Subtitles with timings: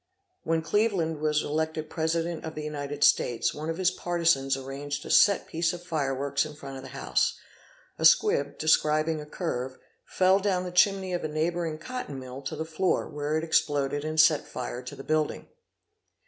[0.43, 5.11] When Cleveland was elected President of the United States one of his partisans arranged a
[5.11, 7.37] set piece of fireworks in front of the house:
[7.99, 12.55] a squib, describing—, a curve, fell down the chimney of a neighbouring cotton mill to
[12.55, 15.49] the floor, where it exploded and set fire to the building.